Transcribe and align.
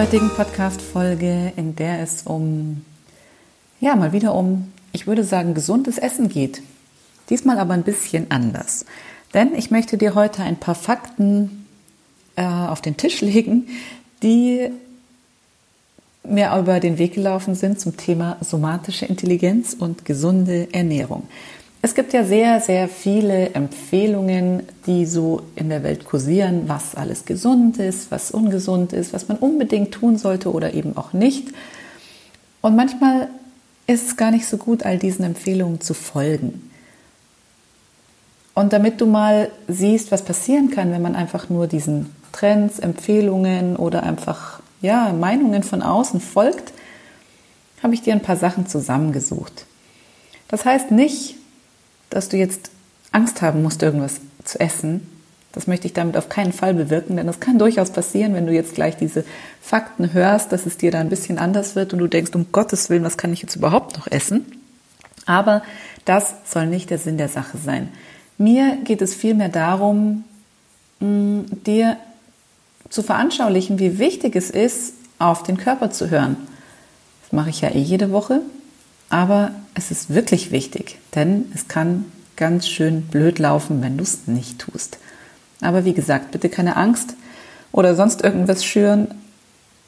Heutigen 0.00 0.30
Podcast-Folge, 0.30 1.52
in 1.56 1.76
der 1.76 2.00
es 2.00 2.22
um, 2.22 2.86
ja, 3.80 3.94
mal 3.96 4.14
wieder 4.14 4.34
um, 4.34 4.72
ich 4.92 5.06
würde 5.06 5.24
sagen, 5.24 5.52
gesundes 5.52 5.98
Essen 5.98 6.30
geht. 6.30 6.62
Diesmal 7.28 7.58
aber 7.58 7.74
ein 7.74 7.82
bisschen 7.82 8.30
anders. 8.30 8.86
Denn 9.34 9.54
ich 9.54 9.70
möchte 9.70 9.98
dir 9.98 10.14
heute 10.14 10.42
ein 10.42 10.56
paar 10.56 10.74
Fakten 10.74 11.66
äh, 12.36 12.46
auf 12.46 12.80
den 12.80 12.96
Tisch 12.96 13.20
legen, 13.20 13.68
die 14.22 14.70
mir 16.24 16.56
über 16.56 16.80
den 16.80 16.96
Weg 16.96 17.12
gelaufen 17.12 17.54
sind 17.54 17.78
zum 17.78 17.98
Thema 17.98 18.38
somatische 18.40 19.04
Intelligenz 19.04 19.76
und 19.78 20.06
gesunde 20.06 20.68
Ernährung. 20.72 21.28
Es 21.82 21.94
gibt 21.94 22.12
ja 22.12 22.24
sehr, 22.24 22.60
sehr 22.60 22.88
viele 22.88 23.50
Empfehlungen, 23.54 24.64
die 24.86 25.06
so 25.06 25.42
in 25.56 25.70
der 25.70 25.82
Welt 25.82 26.04
kursieren, 26.04 26.64
was 26.66 26.94
alles 26.94 27.24
gesund 27.24 27.78
ist, 27.78 28.10
was 28.10 28.30
ungesund 28.30 28.92
ist, 28.92 29.14
was 29.14 29.28
man 29.28 29.38
unbedingt 29.38 29.92
tun 29.92 30.18
sollte 30.18 30.52
oder 30.52 30.74
eben 30.74 30.96
auch 30.98 31.14
nicht. 31.14 31.48
Und 32.60 32.76
manchmal 32.76 33.28
ist 33.86 34.08
es 34.08 34.16
gar 34.16 34.30
nicht 34.30 34.46
so 34.46 34.58
gut, 34.58 34.84
all 34.84 34.98
diesen 34.98 35.24
Empfehlungen 35.24 35.80
zu 35.80 35.94
folgen. 35.94 36.70
Und 38.54 38.74
damit 38.74 39.00
du 39.00 39.06
mal 39.06 39.50
siehst, 39.66 40.12
was 40.12 40.22
passieren 40.22 40.70
kann, 40.70 40.92
wenn 40.92 41.00
man 41.00 41.16
einfach 41.16 41.48
nur 41.48 41.66
diesen 41.66 42.14
Trends, 42.32 42.78
Empfehlungen 42.78 43.76
oder 43.76 44.02
einfach 44.02 44.60
ja, 44.82 45.14
Meinungen 45.14 45.62
von 45.62 45.80
außen 45.80 46.20
folgt, 46.20 46.74
habe 47.82 47.94
ich 47.94 48.02
dir 48.02 48.12
ein 48.12 48.20
paar 48.20 48.36
Sachen 48.36 48.66
zusammengesucht. 48.66 49.64
Das 50.48 50.66
heißt 50.66 50.90
nicht, 50.90 51.36
dass 52.10 52.28
du 52.28 52.36
jetzt 52.36 52.70
Angst 53.12 53.42
haben 53.42 53.62
musst, 53.62 53.82
irgendwas 53.82 54.20
zu 54.44 54.60
essen. 54.60 55.06
Das 55.52 55.66
möchte 55.66 55.86
ich 55.86 55.92
damit 55.92 56.16
auf 56.16 56.28
keinen 56.28 56.52
Fall 56.52 56.74
bewirken, 56.74 57.16
denn 57.16 57.26
das 57.26 57.40
kann 57.40 57.58
durchaus 57.58 57.90
passieren, 57.90 58.34
wenn 58.34 58.46
du 58.46 58.52
jetzt 58.52 58.74
gleich 58.74 58.96
diese 58.96 59.24
Fakten 59.60 60.12
hörst, 60.12 60.52
dass 60.52 60.64
es 60.64 60.76
dir 60.76 60.92
da 60.92 61.00
ein 61.00 61.08
bisschen 61.08 61.38
anders 61.38 61.74
wird 61.74 61.92
und 61.92 61.98
du 61.98 62.06
denkst, 62.06 62.34
um 62.34 62.52
Gottes 62.52 62.88
Willen, 62.88 63.02
was 63.02 63.16
kann 63.16 63.32
ich 63.32 63.42
jetzt 63.42 63.56
überhaupt 63.56 63.96
noch 63.96 64.06
essen? 64.06 64.46
Aber 65.26 65.62
das 66.04 66.34
soll 66.44 66.66
nicht 66.66 66.90
der 66.90 66.98
Sinn 66.98 67.18
der 67.18 67.28
Sache 67.28 67.58
sein. 67.58 67.88
Mir 68.38 68.78
geht 68.84 69.02
es 69.02 69.14
vielmehr 69.14 69.48
darum, 69.48 70.24
dir 71.00 71.96
zu 72.88 73.02
veranschaulichen, 73.02 73.78
wie 73.78 73.98
wichtig 73.98 74.36
es 74.36 74.50
ist, 74.50 74.94
auf 75.18 75.42
den 75.42 75.56
Körper 75.56 75.90
zu 75.90 76.10
hören. 76.10 76.36
Das 77.22 77.32
mache 77.32 77.50
ich 77.50 77.60
ja 77.60 77.70
eh 77.70 77.80
jede 77.80 78.12
Woche, 78.12 78.40
aber 79.08 79.50
es 79.74 79.90
ist 79.90 80.14
wirklich 80.14 80.52
wichtig, 80.52 80.98
denn 81.14 81.50
es 81.54 81.68
kann 81.68 82.06
ganz 82.36 82.68
schön 82.68 83.02
blöd 83.02 83.38
laufen, 83.38 83.82
wenn 83.82 83.96
du 83.96 84.02
es 84.02 84.26
nicht 84.26 84.58
tust. 84.60 84.98
Aber 85.60 85.84
wie 85.84 85.92
gesagt, 85.92 86.30
bitte 86.30 86.48
keine 86.48 86.76
Angst 86.76 87.14
oder 87.72 87.94
sonst 87.94 88.22
irgendwas 88.22 88.64
schüren. 88.64 89.08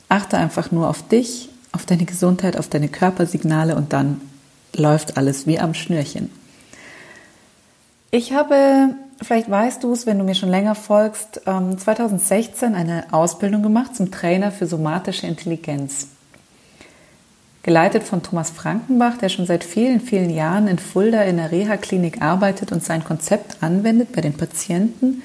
Achte 0.08 0.36
einfach 0.36 0.70
nur 0.70 0.88
auf 0.88 1.06
dich, 1.08 1.48
auf 1.72 1.86
deine 1.86 2.04
Gesundheit, 2.04 2.58
auf 2.58 2.68
deine 2.68 2.88
Körpersignale 2.88 3.74
und 3.74 3.92
dann 3.92 4.20
läuft 4.74 5.16
alles 5.16 5.46
wie 5.46 5.58
am 5.58 5.74
Schnürchen. 5.74 6.30
Ich 8.10 8.32
habe 8.32 8.94
vielleicht 9.22 9.50
weißt 9.50 9.82
du 9.82 9.92
es, 9.92 10.06
wenn 10.06 10.18
du 10.18 10.24
mir 10.24 10.34
schon 10.34 10.48
länger 10.48 10.74
folgst, 10.74 11.42
2016 11.44 12.68
ähm, 12.68 12.74
eine 12.74 13.04
Ausbildung 13.12 13.62
gemacht 13.62 13.96
zum 13.96 14.10
Trainer 14.10 14.52
für 14.52 14.66
somatische 14.66 15.26
Intelligenz. 15.26 16.08
Geleitet 17.62 18.02
von 18.02 18.22
Thomas 18.24 18.50
Frankenbach, 18.50 19.18
der 19.18 19.28
schon 19.28 19.46
seit 19.46 19.62
vielen, 19.62 20.00
vielen 20.00 20.30
Jahren 20.30 20.66
in 20.66 20.78
Fulda 20.78 21.22
in 21.22 21.36
der 21.36 21.52
Reha-Klinik 21.52 22.20
arbeitet 22.20 22.72
und 22.72 22.82
sein 22.82 23.04
Konzept 23.04 23.62
anwendet 23.62 24.12
bei 24.12 24.20
den 24.20 24.36
Patienten 24.36 25.22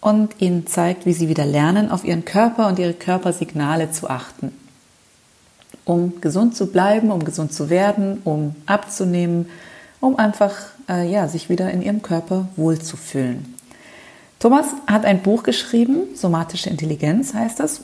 und 0.00 0.40
ihnen 0.40 0.66
zeigt, 0.66 1.06
wie 1.06 1.12
sie 1.12 1.28
wieder 1.28 1.46
lernen, 1.46 1.92
auf 1.92 2.04
ihren 2.04 2.24
Körper 2.24 2.66
und 2.66 2.80
ihre 2.80 2.92
Körpersignale 2.92 3.92
zu 3.92 4.10
achten. 4.10 4.52
Um 5.84 6.20
gesund 6.20 6.56
zu 6.56 6.66
bleiben, 6.72 7.12
um 7.12 7.24
gesund 7.24 7.52
zu 7.52 7.70
werden, 7.70 8.20
um 8.24 8.56
abzunehmen, 8.66 9.48
um 10.00 10.16
einfach 10.16 10.56
äh, 10.88 11.08
ja, 11.08 11.28
sich 11.28 11.48
wieder 11.48 11.70
in 11.70 11.82
ihrem 11.82 12.02
Körper 12.02 12.48
wohlzufühlen. 12.56 13.54
Thomas 14.40 14.66
hat 14.88 15.04
ein 15.04 15.22
Buch 15.22 15.44
geschrieben, 15.44 16.16
Somatische 16.16 16.68
Intelligenz 16.68 17.32
heißt 17.32 17.60
es. 17.60 17.82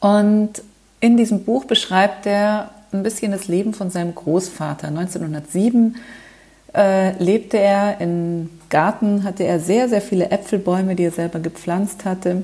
Und 0.00 0.62
in 1.00 1.16
diesem 1.16 1.44
Buch 1.44 1.64
beschreibt 1.64 2.26
er 2.26 2.70
ein 2.92 3.02
bisschen 3.02 3.32
das 3.32 3.48
Leben 3.48 3.74
von 3.74 3.90
seinem 3.90 4.14
Großvater. 4.14 4.88
1907 4.88 5.96
äh, 6.74 7.22
lebte 7.22 7.58
er 7.58 8.00
im 8.00 8.50
Garten, 8.70 9.24
hatte 9.24 9.44
er 9.44 9.60
sehr, 9.60 9.88
sehr 9.88 10.00
viele 10.00 10.30
Äpfelbäume, 10.30 10.94
die 10.94 11.04
er 11.04 11.12
selber 11.12 11.38
gepflanzt 11.38 12.04
hatte. 12.04 12.42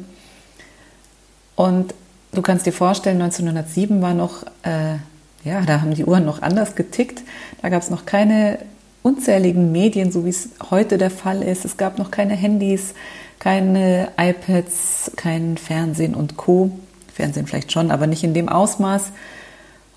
Und 1.57 1.95
du 2.33 2.43
kannst 2.43 2.67
dir 2.67 2.73
vorstellen, 2.73 3.21
1907 3.21 4.03
war 4.03 4.15
noch, 4.15 4.45
äh, 4.63 4.97
ja, 5.45 5.61
da 5.67 5.81
haben 5.81 5.95
die 5.95 6.05
Uhren 6.05 6.25
noch 6.25 6.43
anders 6.43 6.75
getickt. 6.75 7.23
Da 7.63 7.69
gab 7.69 7.83
es 7.83 7.91
noch 7.91 8.07
keine 8.07 8.59
unzähligen 9.03 9.73
Medien, 9.73 10.11
so 10.11 10.25
wie 10.25 10.31
es 10.31 10.49
heute 10.71 10.99
der 10.99 11.11
Fall 11.11 11.43
ist. 11.43 11.65
Es 11.65 11.77
gab 11.77 11.99
noch 11.99 12.11
keine 12.11 12.35
Handys, 12.35 12.95
keine 13.39 14.09
iPads, 14.19 15.13
kein 15.17 15.59
Fernsehen 15.59 16.15
und 16.15 16.37
Co. 16.37 16.71
Fernsehen 17.15 17.47
vielleicht 17.47 17.73
schon, 17.73 17.91
aber 17.91 18.07
nicht 18.07 18.25
in 18.25 18.35
dem 18.35 18.49
Ausmaß. 18.49 19.13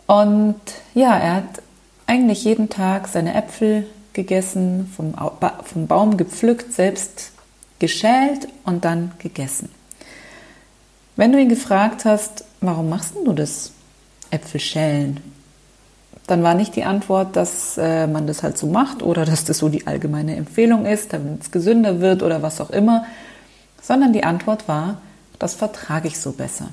Und 0.06 0.56
ja, 0.94 1.18
er 1.18 1.36
hat 1.36 1.62
eigentlich 2.06 2.44
jeden 2.44 2.70
Tag 2.70 3.08
seine 3.08 3.34
Äpfel 3.34 3.86
gegessen, 4.14 4.92
vom, 4.96 5.14
vom 5.64 5.88
Baum 5.88 6.18
gepflückt, 6.18 6.74
selbst 6.74 7.32
geschält 7.80 8.48
und 8.64 8.86
dann 8.86 9.12
gegessen. 9.20 9.70
Wenn 11.16 11.32
du 11.32 11.40
ihn 11.40 11.50
gefragt 11.50 12.06
hast, 12.06 12.46
warum 12.62 12.90
machst 12.90 13.16
du 13.16 13.34
das 13.34 13.72
Äpfel 14.32 14.60
schälen? 14.60 15.22
dann 16.28 16.44
war 16.44 16.54
nicht 16.54 16.76
die 16.76 16.84
Antwort, 16.84 17.36
dass 17.38 17.78
äh, 17.78 18.06
man 18.06 18.28
das 18.28 18.44
halt 18.44 18.58
so 18.58 18.68
macht 18.68 19.02
oder 19.02 19.26
dass 19.26 19.46
das 19.46 19.58
so 19.58 19.70
die 19.70 19.88
allgemeine 19.88 20.36
Empfehlung 20.36 20.86
ist, 20.86 21.14
damit 21.14 21.42
es 21.42 21.52
gesünder 21.52 22.02
wird 22.02 22.22
oder 22.22 22.42
was 22.42 22.60
auch 22.60 22.70
immer, 22.70 23.06
sondern 23.82 24.12
die 24.12 24.26
Antwort 24.26 24.68
war, 24.68 25.02
das 25.40 25.56
vertrage 25.56 26.10
ich 26.10 26.20
so 26.20 26.34
besser. 26.34 26.70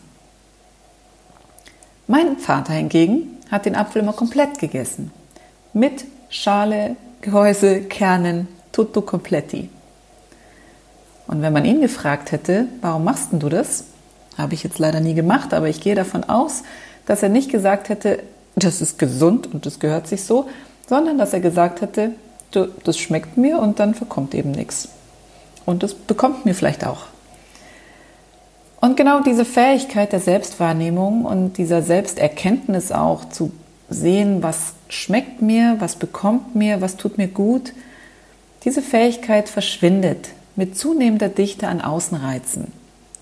Mein 2.06 2.37
Vater 2.37 2.75
hingegen 2.75 3.38
hat 3.50 3.65
den 3.65 3.75
Apfel 3.75 4.03
immer 4.03 4.12
komplett 4.12 4.59
gegessen. 4.59 5.10
Mit 5.72 6.04
Schale, 6.28 6.97
Gehäuse, 7.22 7.81
Kernen, 7.81 8.48
tutto 8.72 9.00
completi. 9.00 9.70
Und 11.26 11.41
wenn 11.41 11.54
man 11.54 11.64
ihn 11.64 11.81
gefragt 11.81 12.32
hätte, 12.32 12.66
warum 12.82 13.04
machst 13.04 13.28
du 13.32 13.48
das? 13.48 13.84
Habe 14.37 14.53
ich 14.53 14.62
jetzt 14.62 14.78
leider 14.78 15.00
nie 15.00 15.14
gemacht, 15.14 15.54
aber 15.54 15.69
ich 15.69 15.81
gehe 15.81 15.94
davon 15.94 16.25
aus, 16.25 16.62
dass 17.06 17.22
er 17.22 17.31
nicht 17.31 17.50
gesagt 17.50 17.88
hätte, 17.88 18.22
das 18.56 18.82
ist 18.82 18.98
gesund 18.98 19.53
und 19.53 19.64
das 19.64 19.78
gehört 19.81 20.06
sich 20.06 20.25
so, 20.25 20.48
sondern 20.87 21.16
dass 21.16 21.32
er 21.32 21.41
gesagt 21.41 21.81
hätte, 21.81 22.12
das 22.84 22.98
schmeckt 22.98 23.38
mir 23.38 23.59
und 23.59 23.81
dann 23.81 23.94
verkommt 23.94 24.34
eben 24.34 24.50
nichts. 24.50 24.91
Und 25.64 25.82
das 25.82 25.94
bekommt 25.94 26.44
mir 26.44 26.54
vielleicht 26.54 26.87
auch. 26.87 27.06
Und 28.84 28.98
genau 28.98 29.20
diese 29.20 29.46
Fähigkeit 29.46 30.12
der 30.12 30.20
Selbstwahrnehmung 30.20 31.25
und 31.25 31.56
dieser 31.56 31.81
Selbsterkenntnis 31.81 32.92
auch 32.92 33.26
zu 33.31 33.50
sehen, 33.88 34.42
was 34.42 34.75
schmeckt 34.90 35.40
mir, 35.40 35.76
was 35.78 35.96
bekommt 35.96 36.54
mir, 36.54 36.82
was 36.82 36.98
tut 36.98 37.16
mir 37.16 37.28
gut, 37.28 37.72
diese 38.64 38.82
Fähigkeit 38.82 39.48
verschwindet 39.48 40.28
mit 40.54 40.76
zunehmender 40.76 41.31
Dichte 41.31 41.66
an 41.66 41.81
Außenreizen. 41.81 42.72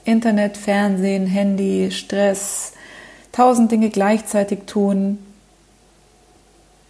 Internet, 0.04 0.56
Fernsehen, 0.56 1.28
Handy, 1.28 1.92
Stress, 1.92 2.72
tausend 3.30 3.70
Dinge 3.70 3.90
gleichzeitig 3.90 4.62
tun. 4.66 5.18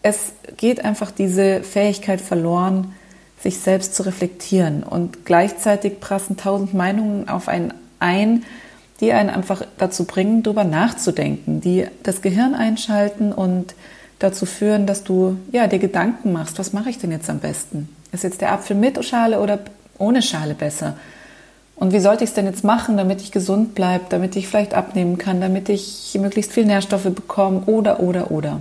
Es 0.00 0.32
geht 0.56 0.82
einfach 0.82 1.10
diese 1.10 1.62
Fähigkeit 1.62 2.22
verloren, 2.22 2.94
sich 3.38 3.58
selbst 3.58 3.94
zu 3.94 4.04
reflektieren. 4.04 4.82
Und 4.82 5.26
gleichzeitig 5.26 6.00
prassen 6.00 6.38
tausend 6.38 6.72
Meinungen 6.72 7.28
auf 7.28 7.48
einen 7.48 7.74
ein, 8.02 8.44
die 9.00 9.12
einen 9.12 9.30
einfach 9.30 9.64
dazu 9.78 10.04
bringen, 10.04 10.42
darüber 10.42 10.64
nachzudenken, 10.64 11.60
die 11.60 11.86
das 12.02 12.22
Gehirn 12.22 12.54
einschalten 12.54 13.32
und 13.32 13.74
dazu 14.18 14.46
führen, 14.46 14.86
dass 14.86 15.02
du 15.02 15.38
ja, 15.50 15.66
dir 15.66 15.78
Gedanken 15.78 16.32
machst, 16.32 16.58
was 16.58 16.72
mache 16.72 16.90
ich 16.90 16.98
denn 16.98 17.10
jetzt 17.10 17.28
am 17.28 17.40
besten? 17.40 17.88
Ist 18.12 18.24
jetzt 18.24 18.40
der 18.40 18.52
Apfel 18.52 18.76
mit 18.76 19.02
Schale 19.04 19.40
oder 19.40 19.58
ohne 19.98 20.22
Schale 20.22 20.54
besser? 20.54 20.96
Und 21.74 21.92
wie 21.92 21.98
sollte 21.98 22.22
ich 22.22 22.30
es 22.30 22.34
denn 22.34 22.46
jetzt 22.46 22.62
machen, 22.62 22.96
damit 22.96 23.22
ich 23.22 23.32
gesund 23.32 23.74
bleibe, 23.74 24.04
damit 24.08 24.36
ich 24.36 24.46
vielleicht 24.46 24.74
abnehmen 24.74 25.18
kann, 25.18 25.40
damit 25.40 25.68
ich 25.68 26.16
möglichst 26.20 26.52
viel 26.52 26.64
Nährstoffe 26.64 27.12
bekomme 27.12 27.62
oder, 27.66 27.98
oder, 27.98 28.30
oder. 28.30 28.60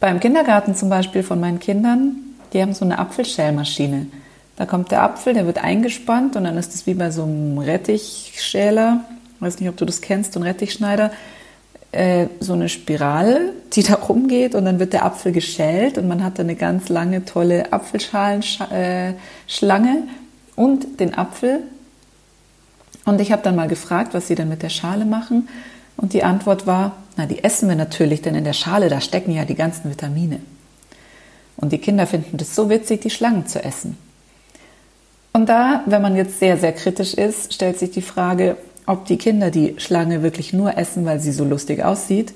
Beim 0.00 0.20
Kindergarten 0.20 0.74
zum 0.74 0.90
Beispiel 0.90 1.22
von 1.22 1.40
meinen 1.40 1.58
Kindern, 1.58 2.16
die 2.52 2.60
haben 2.60 2.74
so 2.74 2.84
eine 2.84 2.98
Apfelschälmaschine. 2.98 4.06
Da 4.58 4.66
kommt 4.66 4.90
der 4.90 5.04
Apfel, 5.04 5.32
der 5.34 5.46
wird 5.46 5.62
eingespannt 5.62 6.34
und 6.34 6.42
dann 6.42 6.58
ist 6.58 6.74
es 6.74 6.84
wie 6.84 6.94
bei 6.94 7.12
so 7.12 7.22
einem 7.22 7.58
Rettichschäler. 7.58 9.04
Ich 9.36 9.40
weiß 9.40 9.60
nicht, 9.60 9.68
ob 9.68 9.76
du 9.76 9.84
das 9.84 10.00
kennst, 10.00 10.32
so 10.32 10.40
ein 10.40 10.42
Rettichschneider. 10.42 11.12
Äh, 11.92 12.26
so 12.40 12.54
eine 12.54 12.68
Spirale, 12.68 13.52
die 13.72 13.84
da 13.84 13.94
rumgeht 13.94 14.56
und 14.56 14.64
dann 14.64 14.80
wird 14.80 14.92
der 14.92 15.06
Apfel 15.06 15.30
geschält 15.30 15.96
und 15.96 16.08
man 16.08 16.24
hat 16.24 16.38
da 16.38 16.42
eine 16.42 16.56
ganz 16.56 16.88
lange, 16.88 17.24
tolle 17.24 17.72
Apfelschalenschlange 17.72 20.02
und 20.54 21.00
den 21.00 21.16
Apfel 21.16 21.60
Und 23.06 23.20
ich 23.20 23.30
habe 23.30 23.42
dann 23.42 23.56
mal 23.56 23.68
gefragt, 23.68 24.12
was 24.12 24.26
sie 24.26 24.34
denn 24.34 24.48
mit 24.48 24.62
der 24.62 24.70
Schale 24.70 25.06
machen. 25.06 25.48
Und 25.96 26.12
die 26.12 26.24
Antwort 26.24 26.66
war, 26.66 26.96
na, 27.16 27.26
die 27.26 27.44
essen 27.44 27.68
wir 27.68 27.76
natürlich, 27.76 28.22
denn 28.22 28.34
in 28.34 28.44
der 28.44 28.54
Schale, 28.54 28.88
da 28.88 29.00
stecken 29.00 29.30
ja 29.30 29.44
die 29.44 29.54
ganzen 29.54 29.88
Vitamine. 29.88 30.40
Und 31.56 31.72
die 31.72 31.78
Kinder 31.78 32.08
finden 32.08 32.36
das 32.36 32.54
so 32.54 32.68
witzig, 32.68 33.00
die 33.00 33.10
Schlangen 33.10 33.46
zu 33.46 33.64
essen. 33.64 33.96
Und 35.38 35.48
da, 35.48 35.84
wenn 35.86 36.02
man 36.02 36.16
jetzt 36.16 36.40
sehr, 36.40 36.56
sehr 36.56 36.72
kritisch 36.72 37.14
ist, 37.14 37.54
stellt 37.54 37.78
sich 37.78 37.92
die 37.92 38.02
Frage, 38.02 38.56
ob 38.86 39.04
die 39.04 39.18
Kinder 39.18 39.52
die 39.52 39.76
Schlange 39.78 40.24
wirklich 40.24 40.52
nur 40.52 40.76
essen, 40.76 41.04
weil 41.04 41.20
sie 41.20 41.30
so 41.30 41.44
lustig 41.44 41.84
aussieht 41.84 42.34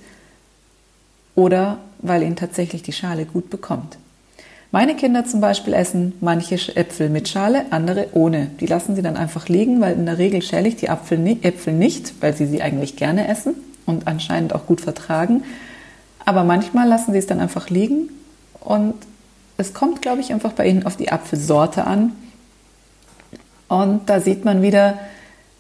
oder 1.34 1.78
weil 1.99 2.22
ihnen 2.22 2.37
tatsächlich 2.37 2.84
die 2.84 2.93
Schale 2.93 3.25
gut 3.25 3.50
bekommt. 3.50 3.99
Meine 4.70 4.94
Kinder 4.94 5.25
zum 5.25 5.40
Beispiel 5.40 5.75
essen 5.75 6.12
manche 6.20 6.54
Äpfel 6.76 7.08
mit 7.10 7.28
Schale, 7.28 7.64
andere 7.70 8.06
ohne. 8.12 8.52
Die 8.60 8.66
lassen 8.66 8.94
sie 8.94 9.02
dann 9.02 9.16
einfach 9.16 9.49
liegen, 9.49 9.81
weil 9.81 9.94
in 9.94 10.06
der 10.06 10.19
Regel 10.19 10.40
schäle 10.40 10.69
ich 10.69 10.76
die 10.76 10.87
Äpfel 10.87 11.19
nicht, 11.72 12.14
weil 12.20 12.37
sie 12.37 12.46
sie 12.46 12.62
eigentlich 12.62 12.94
gerne 12.94 13.26
essen 13.26 13.56
und 13.84 14.06
anscheinend 14.06 14.54
auch 14.54 14.66
gut 14.66 14.81
vertragen. 14.81 15.43
Aber 16.25 16.44
manchmal 16.44 16.87
lassen 16.87 17.10
sie 17.10 17.19
es 17.19 17.26
dann 17.26 17.40
einfach 17.40 17.69
liegen 17.69 18.10
und 18.60 18.94
es 19.56 19.75
kommt, 19.75 20.02
glaube 20.02 20.20
ich, 20.20 20.32
einfach 20.32 20.52
bei 20.52 20.69
ihnen 20.69 20.87
auf 20.87 20.96
die 20.96 21.10
Apfelsorte 21.10 21.84
an. 21.84 22.12
Und 23.73 24.11
da 24.11 24.21
sieht 24.21 24.45
man 24.45 24.61
wieder, 24.61 24.99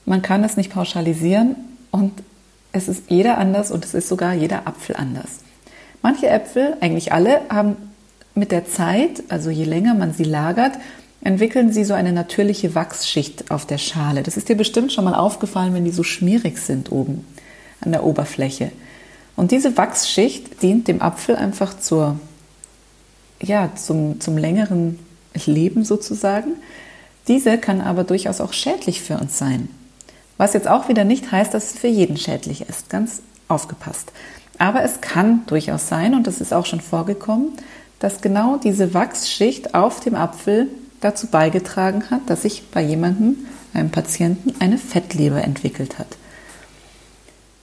man 0.04 0.20
kann 0.20 0.44
es 0.44 0.58
nicht 0.58 0.70
pauschalisieren 0.70 1.56
und 1.90 2.12
es 2.70 2.86
ist 2.86 3.04
jeder 3.08 3.38
anders 3.38 3.70
und 3.70 3.86
es 3.86 3.94
ist 3.94 4.06
sogar 4.06 4.34
jeder 4.34 4.66
Apfel 4.66 4.96
anders. 4.96 5.38
Manche 6.02 6.28
Äpfel, 6.28 6.76
eigentlich 6.82 7.14
alle, 7.14 7.40
haben 7.48 7.76
mit 8.34 8.52
der 8.52 8.66
Zeit, 8.66 9.22
also 9.30 9.48
je 9.48 9.64
länger 9.64 9.94
man 9.94 10.12
sie 10.12 10.24
lagert, 10.24 10.72
entwickeln 11.22 11.72
sie 11.72 11.84
so 11.84 11.94
eine 11.94 12.12
natürliche 12.12 12.74
Wachsschicht 12.74 13.50
auf 13.50 13.64
der 13.64 13.78
Schale. 13.78 14.22
Das 14.22 14.36
ist 14.36 14.50
dir 14.50 14.58
bestimmt 14.58 14.92
schon 14.92 15.04
mal 15.04 15.14
aufgefallen, 15.14 15.72
wenn 15.72 15.86
die 15.86 15.90
so 15.90 16.02
schmierig 16.02 16.58
sind 16.58 16.92
oben 16.92 17.24
an 17.80 17.92
der 17.92 18.04
Oberfläche. 18.04 18.72
Und 19.36 19.52
diese 19.52 19.78
Wachsschicht 19.78 20.62
dient 20.62 20.86
dem 20.86 21.00
Apfel 21.00 21.34
einfach 21.36 21.78
zur, 21.78 22.20
ja, 23.40 23.70
zum, 23.74 24.20
zum 24.20 24.36
längeren 24.36 24.98
Leben 25.46 25.82
sozusagen. 25.82 26.56
Diese 27.28 27.58
kann 27.58 27.80
aber 27.80 28.04
durchaus 28.04 28.40
auch 28.40 28.52
schädlich 28.52 29.02
für 29.02 29.18
uns 29.18 29.38
sein. 29.38 29.68
Was 30.38 30.54
jetzt 30.54 30.68
auch 30.68 30.88
wieder 30.88 31.04
nicht 31.04 31.30
heißt, 31.30 31.54
dass 31.54 31.72
es 31.72 31.78
für 31.78 31.88
jeden 31.88 32.16
schädlich 32.16 32.62
ist. 32.68 32.90
Ganz 32.90 33.22
aufgepasst. 33.48 34.12
Aber 34.58 34.82
es 34.82 35.00
kann 35.00 35.44
durchaus 35.46 35.88
sein, 35.88 36.14
und 36.14 36.26
das 36.26 36.40
ist 36.40 36.52
auch 36.52 36.66
schon 36.66 36.80
vorgekommen, 36.80 37.52
dass 38.00 38.20
genau 38.20 38.56
diese 38.56 38.94
Wachsschicht 38.94 39.74
auf 39.74 40.00
dem 40.00 40.14
Apfel 40.14 40.68
dazu 41.00 41.26
beigetragen 41.28 42.10
hat, 42.10 42.22
dass 42.26 42.42
sich 42.42 42.68
bei 42.70 42.82
jemandem, 42.82 43.46
einem 43.74 43.90
Patienten, 43.90 44.54
eine 44.60 44.78
Fettleber 44.78 45.42
entwickelt 45.42 45.98
hat. 45.98 46.08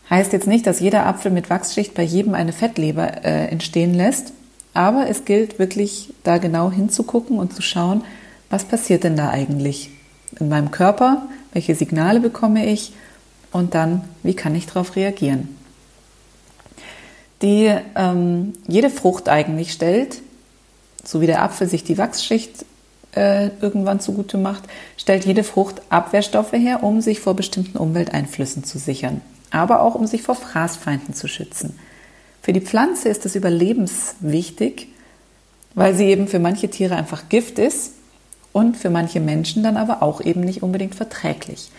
Heißt 0.09 0.33
jetzt 0.33 0.47
nicht, 0.47 0.65
dass 0.65 0.79
jeder 0.79 1.05
Apfel 1.05 1.31
mit 1.31 1.49
Wachsschicht 1.49 1.93
bei 1.93 2.03
jedem 2.03 2.33
eine 2.33 2.51
Fettleber 2.51 3.23
äh, 3.23 3.47
entstehen 3.47 3.93
lässt, 3.93 4.33
aber 4.73 5.07
es 5.07 5.25
gilt 5.25 5.59
wirklich 5.59 6.13
da 6.23 6.37
genau 6.37 6.71
hinzugucken 6.71 7.37
und 7.37 7.53
zu 7.53 7.61
schauen, 7.61 8.03
was 8.49 8.65
passiert 8.65 9.03
denn 9.03 9.15
da 9.15 9.29
eigentlich 9.29 9.91
in 10.39 10.49
meinem 10.49 10.71
Körper, 10.71 11.23
welche 11.53 11.75
Signale 11.75 12.19
bekomme 12.19 12.65
ich 12.65 12.93
und 13.51 13.73
dann, 13.73 14.03
wie 14.23 14.33
kann 14.33 14.55
ich 14.55 14.67
darauf 14.67 14.95
reagieren. 14.95 15.55
Die 17.41 17.73
ähm, 17.95 18.53
jede 18.67 18.89
Frucht 18.89 19.29
eigentlich 19.29 19.71
stellt, 19.71 20.21
so 21.03 21.21
wie 21.21 21.27
der 21.27 21.41
Apfel 21.41 21.67
sich 21.67 21.83
die 21.83 21.97
Wachsschicht 21.97 22.65
äh, 23.15 23.49
irgendwann 23.61 24.01
zugute 24.01 24.37
macht, 24.37 24.63
stellt 24.97 25.25
jede 25.25 25.43
Frucht 25.43 25.81
Abwehrstoffe 25.89 26.51
her, 26.51 26.83
um 26.83 27.01
sich 27.01 27.21
vor 27.21 27.35
bestimmten 27.35 27.77
Umwelteinflüssen 27.77 28.63
zu 28.63 28.77
sichern, 28.77 29.21
aber 29.51 29.81
auch 29.81 29.95
um 29.95 30.05
sich 30.05 30.21
vor 30.21 30.35
Fraßfeinden 30.35 31.13
zu 31.13 31.27
schützen. 31.27 31.79
Für 32.41 32.53
die 32.53 32.61
Pflanze 32.61 33.09
ist 33.09 33.25
es 33.25 33.35
überlebenswichtig, 33.35 34.89
weil 35.75 35.95
sie 35.95 36.05
eben 36.05 36.27
für 36.27 36.39
manche 36.39 36.69
Tiere 36.69 36.95
einfach 36.95 37.29
Gift 37.29 37.57
ist 37.57 37.93
und 38.53 38.77
für 38.77 38.89
manche 38.89 39.19
Menschen 39.19 39.63
dann 39.63 39.77
aber 39.77 40.01
auch 40.01 40.21
eben 40.21 40.41
nicht 40.41 40.63
unbedingt 40.63 40.95
verträglich. 40.95 41.71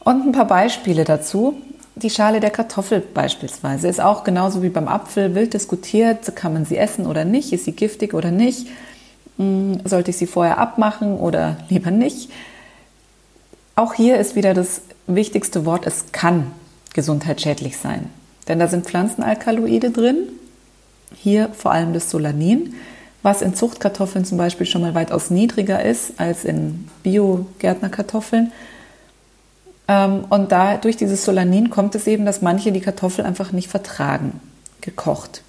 Und 0.00 0.26
ein 0.26 0.32
paar 0.32 0.46
Beispiele 0.46 1.04
dazu. 1.04 1.54
Die 1.96 2.10
Schale 2.10 2.38
der 2.38 2.50
Kartoffel 2.50 3.00
beispielsweise 3.00 3.88
ist 3.88 4.00
auch 4.00 4.22
genauso 4.22 4.62
wie 4.62 4.68
beim 4.68 4.86
Apfel 4.86 5.34
wild 5.34 5.52
diskutiert, 5.52 6.36
kann 6.36 6.52
man 6.52 6.64
sie 6.64 6.76
essen 6.76 7.06
oder 7.06 7.24
nicht, 7.24 7.52
ist 7.52 7.64
sie 7.64 7.72
giftig 7.72 8.14
oder 8.14 8.30
nicht, 8.30 8.68
hm, 9.36 9.80
sollte 9.84 10.12
ich 10.12 10.16
sie 10.16 10.28
vorher 10.28 10.58
abmachen 10.58 11.16
oder 11.16 11.56
lieber 11.68 11.90
nicht. 11.90 12.30
Auch 13.74 13.94
hier 13.94 14.18
ist 14.18 14.36
wieder 14.36 14.54
das 14.54 14.82
wichtigste 15.08 15.66
Wort, 15.66 15.86
es 15.86 16.12
kann 16.12 16.52
gesundheitsschädlich 16.94 17.76
sein. 17.76 18.08
Denn 18.46 18.60
da 18.60 18.68
sind 18.68 18.86
Pflanzenalkaloide 18.86 19.90
drin, 19.90 20.28
hier 21.14 21.48
vor 21.52 21.72
allem 21.72 21.92
das 21.92 22.10
Solanin, 22.10 22.74
was 23.22 23.42
in 23.42 23.54
Zuchtkartoffeln 23.54 24.24
zum 24.24 24.38
Beispiel 24.38 24.66
schon 24.66 24.82
mal 24.82 24.94
weitaus 24.94 25.30
niedriger 25.30 25.84
ist 25.84 26.18
als 26.18 26.44
in 26.44 26.88
Bio-Gärtnerkartoffeln. 27.02 28.52
Ähm, 29.88 30.24
und 30.28 30.52
da 30.52 30.76
durch 30.76 30.96
dieses 30.96 31.24
Solanin 31.24 31.70
kommt 31.70 31.94
es 31.94 32.06
eben, 32.06 32.24
dass 32.24 32.42
manche 32.42 32.72
die 32.72 32.80
Kartoffel 32.80 33.24
einfach 33.24 33.52
nicht 33.52 33.68
vertragen, 33.68 34.40
gekocht. 34.80 35.42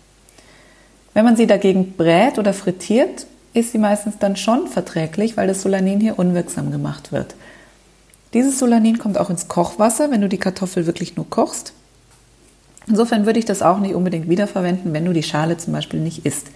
Wenn 1.13 1.25
man 1.25 1.35
sie 1.35 1.47
dagegen 1.47 1.93
brät 1.93 2.39
oder 2.39 2.53
frittiert, 2.53 3.27
ist 3.53 3.71
sie 3.71 3.77
meistens 3.77 4.17
dann 4.19 4.35
schon 4.35 4.67
verträglich, 4.67 5.37
weil 5.37 5.47
das 5.47 5.61
Solanin 5.61 5.99
hier 5.99 6.19
unwirksam 6.19 6.71
gemacht 6.71 7.11
wird. 7.11 7.35
Dieses 8.33 8.59
Solanin 8.59 8.99
kommt 8.99 9.17
auch 9.17 9.29
ins 9.29 9.47
Kochwasser, 9.47 10.11
wenn 10.11 10.21
du 10.21 10.29
die 10.29 10.37
Kartoffel 10.37 10.85
wirklich 10.85 11.15
nur 11.15 11.29
kochst. 11.29 11.73
Insofern 12.87 13.25
würde 13.25 13.39
ich 13.39 13.45
das 13.45 13.61
auch 13.61 13.79
nicht 13.79 13.95
unbedingt 13.95 14.29
wiederverwenden, 14.29 14.93
wenn 14.93 15.05
du 15.05 15.13
die 15.13 15.23
Schale 15.23 15.57
zum 15.57 15.73
Beispiel 15.73 15.99
nicht 15.99 16.25
isst. 16.25 16.47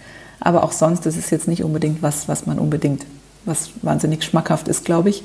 Aber 0.44 0.62
auch 0.62 0.72
sonst, 0.72 1.06
das 1.06 1.16
ist 1.16 1.30
jetzt 1.30 1.48
nicht 1.48 1.64
unbedingt 1.64 2.02
was, 2.02 2.28
was 2.28 2.46
man 2.46 2.58
unbedingt, 2.58 3.04
was 3.46 3.70
wahnsinnig 3.82 4.22
schmackhaft 4.22 4.68
ist, 4.68 4.84
glaube 4.84 5.08
ich. 5.08 5.24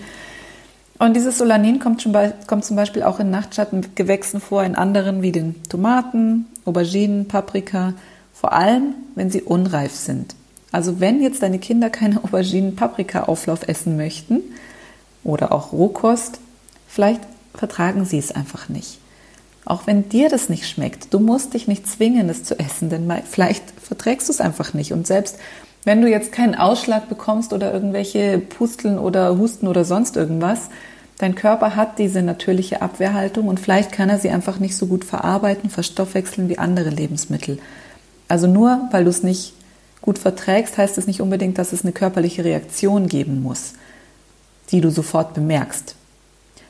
Und 0.97 1.15
dieses 1.15 1.37
Solanin 1.37 1.79
kommt, 1.79 2.01
schon 2.01 2.13
bei, 2.13 2.33
kommt 2.47 2.65
zum 2.65 2.75
Beispiel 2.75 3.03
auch 3.03 3.19
in 3.19 3.29
Nachtschattengewächsen 3.29 4.41
vor, 4.41 4.63
in 4.63 4.75
anderen 4.75 5.21
wie 5.21 5.31
den 5.31 5.61
Tomaten, 5.63 6.45
Auberginen, 6.65 7.27
Paprika, 7.27 7.93
vor 8.33 8.53
allem 8.53 8.95
wenn 9.15 9.29
sie 9.29 9.41
unreif 9.41 9.93
sind. 9.93 10.35
Also 10.71 10.99
wenn 10.99 11.21
jetzt 11.21 11.43
deine 11.43 11.59
Kinder 11.59 11.89
keine 11.89 12.23
Auberginen-Paprika-Auflauf 12.23 13.67
essen 13.67 13.97
möchten 13.97 14.41
oder 15.23 15.51
auch 15.51 15.73
Rohkost, 15.73 16.39
vielleicht 16.87 17.21
vertragen 17.53 18.05
sie 18.05 18.19
es 18.19 18.31
einfach 18.31 18.69
nicht. 18.69 18.99
Auch 19.69 19.87
wenn 19.87 20.09
dir 20.09 20.27
das 20.27 20.49
nicht 20.49 20.67
schmeckt, 20.67 21.13
du 21.13 21.19
musst 21.19 21.53
dich 21.53 21.67
nicht 21.67 21.87
zwingen, 21.87 22.27
es 22.27 22.43
zu 22.43 22.59
essen, 22.59 22.89
denn 22.89 23.09
vielleicht 23.29 23.63
verträgst 23.81 24.27
du 24.27 24.33
es 24.33 24.41
einfach 24.41 24.73
nicht. 24.73 24.91
Und 24.91 25.07
selbst 25.07 25.37
wenn 25.85 26.01
du 26.01 26.09
jetzt 26.09 26.33
keinen 26.33 26.55
Ausschlag 26.55 27.07
bekommst 27.07 27.53
oder 27.53 27.71
irgendwelche 27.71 28.39
Pusteln 28.39 28.99
oder 28.99 29.37
Husten 29.37 29.67
oder 29.67 29.85
sonst 29.85 30.17
irgendwas, 30.17 30.69
Dein 31.19 31.35
Körper 31.35 31.75
hat 31.75 31.99
diese 31.99 32.21
natürliche 32.21 32.81
Abwehrhaltung 32.81 33.49
und 33.49 33.59
vielleicht 33.59 33.91
kann 33.91 34.09
er 34.09 34.19
sie 34.19 34.29
einfach 34.29 34.57
nicht 34.57 34.77
so 34.77 34.87
gut 34.87 35.03
verarbeiten, 35.03 35.69
verstoffwechseln 35.69 36.47
wie 36.47 36.57
andere 36.57 36.89
Lebensmittel. 36.89 37.59
Also 38.29 38.47
nur 38.47 38.87
weil 38.91 39.03
du 39.03 39.09
es 39.09 39.21
nicht 39.21 39.53
gut 40.01 40.17
verträgst, 40.17 40.77
heißt 40.77 40.97
es 40.97 41.07
nicht 41.07 41.19
unbedingt, 41.19 41.57
dass 41.57 41.73
es 41.73 41.83
eine 41.83 41.91
körperliche 41.91 42.45
Reaktion 42.45 43.09
geben 43.09 43.43
muss, 43.43 43.73
die 44.71 44.79
du 44.79 44.91
sofort 44.91 45.33
bemerkst. 45.33 45.95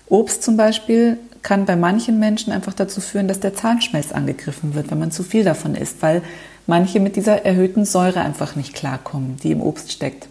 Obst 0.08 0.42
zum 0.42 0.58
Beispiel 0.58 1.20
kann 1.42 1.66
bei 1.66 1.76
manchen 1.76 2.20
Menschen 2.20 2.52
einfach 2.52 2.74
dazu 2.74 3.02
führen, 3.02 3.28
dass 3.28 3.40
der 3.40 3.56
Zahnschmelz 3.56 4.12
angegriffen 4.12 4.74
wird, 4.76 4.92
wenn 4.92 5.00
man 5.00 5.12
zu 5.12 5.24
viel 5.24 5.44
davon 5.44 5.76
isst, 5.76 6.02
weil 6.02 6.22
manche 6.68 7.00
mit 7.00 7.16
dieser 7.16 7.46
erhöhten 7.46 7.86
Säure 7.86 8.22
einfach 8.22 8.56
nicht 8.56 8.74
klarkommen, 8.74 9.38
die 9.38 9.52
im 9.52 9.62
Obst 9.62 9.92
steckt. 9.92 10.28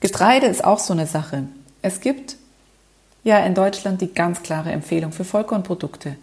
Getreide 0.00 0.46
ist 0.46 0.64
auch 0.64 0.78
so 0.78 0.92
eine 0.92 1.06
Sache. 1.06 1.44
Es 1.82 2.00
gibt 2.00 2.36
ja 3.24 3.38
in 3.40 3.54
Deutschland 3.54 4.00
die 4.00 4.12
ganz 4.12 4.42
klare 4.42 4.70
Empfehlung 4.70 5.12
für 5.12 5.24
Vollkornprodukte. 5.24 6.16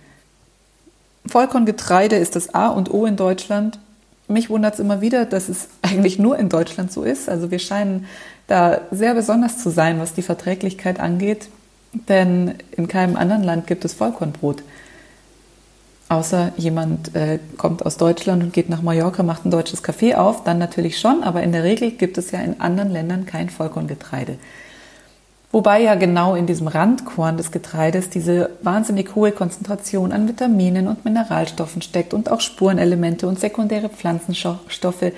Vollkorngetreide 1.25 2.15
ist 2.15 2.35
das 2.35 2.53
A 2.53 2.67
und 2.67 2.91
O 2.91 3.05
in 3.05 3.15
Deutschland. 3.15 3.79
Mich 4.27 4.49
wundert 4.49 4.75
es 4.75 4.79
immer 4.79 5.01
wieder, 5.01 5.25
dass 5.25 5.49
es 5.49 5.67
eigentlich 5.81 6.19
nur 6.19 6.37
in 6.37 6.49
Deutschland 6.49 6.91
so 6.91 7.03
ist. 7.03 7.29
Also 7.29 7.51
wir 7.51 7.59
scheinen 7.59 8.05
da 8.47 8.81
sehr 8.91 9.13
besonders 9.13 9.57
zu 9.57 9.69
sein, 9.69 9.99
was 9.99 10.13
die 10.13 10.21
Verträglichkeit 10.21 10.99
angeht, 10.99 11.49
denn 11.93 12.55
in 12.71 12.87
keinem 12.87 13.15
anderen 13.15 13.43
Land 13.43 13.67
gibt 13.67 13.85
es 13.85 13.93
Vollkornbrot. 13.93 14.63
Außer 16.09 16.51
jemand 16.57 17.15
äh, 17.15 17.39
kommt 17.57 17.85
aus 17.85 17.97
Deutschland 17.97 18.43
und 18.43 18.53
geht 18.53 18.69
nach 18.69 18.81
Mallorca, 18.81 19.23
macht 19.23 19.45
ein 19.45 19.51
deutsches 19.51 19.83
Café 19.83 20.15
auf, 20.15 20.43
dann 20.43 20.59
natürlich 20.59 20.99
schon, 20.99 21.23
aber 21.23 21.41
in 21.43 21.51
der 21.51 21.63
Regel 21.63 21.91
gibt 21.91 22.17
es 22.17 22.31
ja 22.31 22.39
in 22.39 22.59
anderen 22.61 22.91
Ländern 22.91 23.25
kein 23.25 23.49
Vollkorngetreide. 23.49 24.37
Wobei 25.51 25.81
ja 25.81 25.93
genau 25.93 26.35
in 26.35 26.47
diesem 26.47 26.67
Randkorn 26.67 27.37
des 27.37 27.51
Getreides 27.51 28.09
diese 28.09 28.49
wahnsinnig 28.63 29.13
hohe 29.13 29.31
Konzentration 29.31 30.11
an 30.11 30.27
Vitaminen 30.27 30.87
und 30.87 31.05
Mineralstoffen 31.05 31.83
steckt 31.83 32.13
und 32.15 32.31
auch 32.31 32.41
Spurenelemente 32.41 33.27
und 33.27 33.39
sekundäre 33.39 33.89
Pflanzenstoffe. 33.89 35.11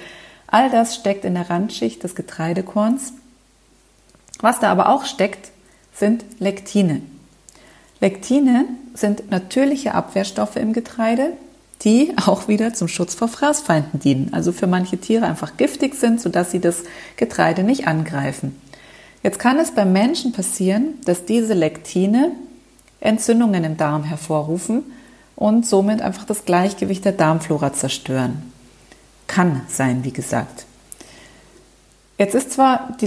All 0.47 0.69
das 0.69 0.95
steckt 0.95 1.23
in 1.23 1.35
der 1.35 1.49
Randschicht 1.49 2.03
des 2.03 2.15
Getreidekorns. 2.15 3.13
Was 4.39 4.59
da 4.59 4.71
aber 4.71 4.89
auch 4.89 5.05
steckt, 5.05 5.51
sind 5.97 6.25
Lektine. 6.39 7.01
Lektine 8.01 8.65
sind 8.93 9.31
natürliche 9.31 9.93
Abwehrstoffe 9.93 10.57
im 10.57 10.73
Getreide, 10.73 11.33
die 11.81 12.13
auch 12.25 12.47
wieder 12.47 12.73
zum 12.73 12.87
Schutz 12.87 13.15
vor 13.15 13.27
Fraßfeinden 13.27 13.99
dienen. 13.99 14.33
Also 14.33 14.51
für 14.51 14.67
manche 14.67 14.97
Tiere 14.97 15.25
einfach 15.25 15.57
giftig 15.57 15.95
sind, 15.95 16.21
sodass 16.21 16.51
sie 16.51 16.59
das 16.59 16.83
Getreide 17.15 17.63
nicht 17.63 17.87
angreifen. 17.87 18.59
Jetzt 19.23 19.39
kann 19.39 19.57
es 19.57 19.71
beim 19.71 19.91
Menschen 19.91 20.33
passieren, 20.33 20.95
dass 21.05 21.25
diese 21.25 21.53
Lektine 21.53 22.31
Entzündungen 22.99 23.63
im 23.63 23.77
Darm 23.77 24.03
hervorrufen 24.03 24.83
und 25.35 25.65
somit 25.65 26.01
einfach 26.01 26.25
das 26.25 26.45
Gleichgewicht 26.45 27.05
der 27.05 27.11
Darmflora 27.11 27.73
zerstören. 27.73 28.51
Kann 29.27 29.61
sein, 29.67 30.03
wie 30.03 30.13
gesagt. 30.13 30.65
Jetzt 32.17 32.35
ist 32.35 32.53
zwar 32.53 32.95
die 33.01 33.05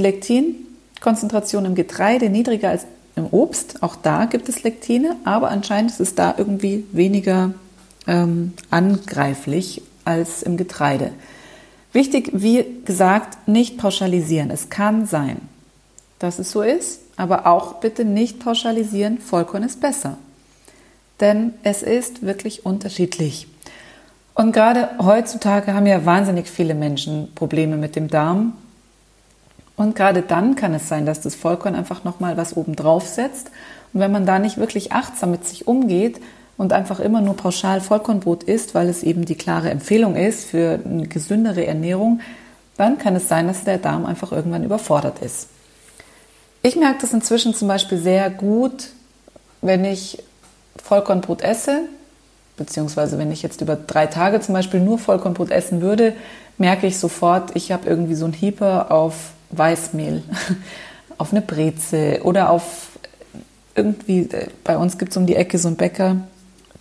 Lektinkonzentration 0.99 1.65
im 1.65 1.75
Getreide 1.75 2.29
niedriger 2.29 2.71
als 2.71 2.87
im 3.15 3.27
Obst, 3.31 3.83
auch 3.83 3.97
da 3.97 4.27
gibt 4.27 4.49
es 4.49 4.63
Lektine, 4.63 5.17
aber 5.25 5.51
anscheinend 5.51 5.91
ist 5.91 6.01
es 6.01 6.15
da 6.15 6.35
irgendwie 6.37 6.85
weniger 6.93 7.53
ähm, 8.07 8.53
angreiflich 8.71 9.83
als 10.05 10.43
im 10.43 10.57
Getreide. 10.57 11.11
Wichtig, 11.93 12.31
wie 12.33 12.65
gesagt, 12.85 13.49
nicht 13.49 13.79
pauschalisieren. 13.79 14.51
Es 14.51 14.71
kann 14.71 15.07
sein, 15.07 15.41
dass 16.19 16.39
es 16.39 16.51
so 16.51 16.63
ist, 16.63 17.01
aber 17.17 17.47
auch 17.47 17.75
bitte 17.81 18.05
nicht 18.05 18.39
pauschalisieren, 18.39 19.19
Vollkorn 19.19 19.65
ist 19.65 19.81
besser. 19.81 20.19
Denn 21.21 21.55
es 21.65 21.83
ist 21.83 22.23
wirklich 22.23 22.65
unterschiedlich. 22.65 23.49
Und 24.35 24.53
gerade 24.53 24.91
heutzutage 25.01 25.75
haben 25.75 25.87
ja 25.87 26.05
wahnsinnig 26.05 26.49
viele 26.49 26.75
Menschen 26.75 27.33
Probleme 27.35 27.77
mit 27.77 27.97
dem 27.97 28.09
Darm. 28.09 28.53
Und 29.79 29.95
gerade 29.95 30.23
dann 30.23 30.57
kann 30.57 30.75
es 30.75 30.89
sein, 30.89 31.07
dass 31.07 31.21
das 31.21 31.37
Vollkorn 31.37 31.77
einfach 31.77 32.03
nochmal 32.03 32.37
was 32.37 32.57
oben 32.57 32.75
drauf 32.75 33.07
setzt. 33.07 33.53
Und 33.93 34.01
wenn 34.01 34.11
man 34.11 34.27
da 34.27 34.41
nicht 34.41 34.59
wirklich 34.59 34.93
achtsam 34.93 35.31
mit 35.31 35.47
sich 35.47 35.69
umgeht 35.69 36.21
und 36.57 36.73
einfach 36.73 36.99
immer 36.99 37.21
nur 37.21 37.37
pauschal 37.37 37.81
Vollkornbrot 37.81 38.43
isst, 38.43 38.75
weil 38.75 38.89
es 38.89 39.05
eben 39.05 39.25
die 39.25 39.37
klare 39.37 39.71
Empfehlung 39.71 40.17
ist 40.17 40.47
für 40.47 40.81
eine 40.85 41.07
gesündere 41.07 41.65
Ernährung, 41.65 42.21
dann 42.77 42.99
kann 42.99 43.15
es 43.15 43.29
sein, 43.29 43.47
dass 43.47 43.63
der 43.63 43.79
Darm 43.79 44.05
einfach 44.05 44.33
irgendwann 44.33 44.65
überfordert 44.65 45.21
ist. 45.21 45.49
Ich 46.63 46.75
merke 46.75 47.01
das 47.03 47.13
inzwischen 47.13 47.55
zum 47.55 47.69
Beispiel 47.69 47.99
sehr 47.99 48.31
gut, 48.31 48.89
wenn 49.63 49.85
ich 49.85 50.25
Vollkornbrot 50.83 51.41
esse, 51.41 51.83
beziehungsweise 52.57 53.17
wenn 53.17 53.31
ich 53.31 53.43
jetzt 53.43 53.61
über 53.61 53.77
drei 53.77 54.07
Tage 54.07 54.41
zum 54.41 54.55
Beispiel 54.55 54.81
nur 54.81 54.99
Vollkornbrot 54.99 55.53
essen 55.53 55.81
würde, 55.81 56.15
merke 56.59 56.87
ich 56.87 56.99
sofort, 56.99 57.57
ich 57.57 57.73
habe 57.73 57.89
irgendwie 57.89 58.15
so 58.15 58.27
ein 58.27 58.33
Hieper 58.33 58.91
auf 58.91 59.33
Weißmehl, 59.51 60.23
auf 61.19 61.33
eine 61.33 61.41
Breze 61.41 62.21
oder 62.25 62.51
auf 62.51 62.99
irgendwie, 63.75 64.23
äh, 64.23 64.49
bei 64.65 64.77
uns 64.77 64.99
gibt 64.99 65.13
es 65.13 65.17
um 65.17 65.27
die 65.27 65.37
Ecke 65.37 65.59
so 65.59 65.69
einen 65.69 65.77
Bäcker, 65.77 66.17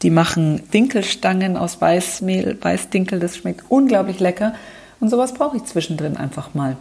die 0.02 0.10
machen 0.10 0.70
Dinkelstangen 0.72 1.58
aus 1.58 1.80
Weißmehl, 1.80 2.58
Weißdinkel, 2.62 3.20
das 3.20 3.38
schmeckt 3.38 3.64
unglaublich 3.70 4.20
lecker. 4.20 4.54
Und 5.00 5.10
sowas 5.10 5.34
brauche 5.34 5.58
ich 5.58 5.66
zwischendrin 5.66 6.18
einfach 6.18 6.54
mal. 6.54 6.76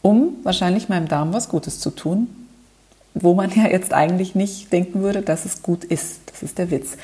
Um 0.00 0.36
wahrscheinlich 0.42 0.88
meinem 0.88 1.08
Darm 1.08 1.32
was 1.32 1.48
Gutes 1.48 1.78
zu 1.80 1.90
tun, 1.90 2.28
wo 3.14 3.34
man 3.34 3.50
ja 3.50 3.68
jetzt 3.68 3.92
eigentlich 3.92 4.34
nicht 4.34 4.72
denken 4.72 5.02
würde, 5.02 5.22
dass 5.22 5.44
es 5.44 5.62
gut 5.62 5.84
ist. 5.84 6.20
Das 6.26 6.42
ist 6.42 6.58
der 6.58 6.70
Witz. 6.70 6.96